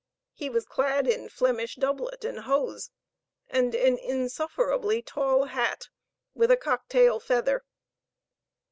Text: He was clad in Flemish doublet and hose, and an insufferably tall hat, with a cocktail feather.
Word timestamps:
He 0.33 0.49
was 0.49 0.65
clad 0.65 1.05
in 1.07 1.29
Flemish 1.29 1.75
doublet 1.75 2.25
and 2.25 2.39
hose, 2.39 2.89
and 3.47 3.75
an 3.75 3.99
insufferably 3.99 5.03
tall 5.03 5.43
hat, 5.45 5.89
with 6.33 6.49
a 6.49 6.57
cocktail 6.57 7.19
feather. 7.19 7.63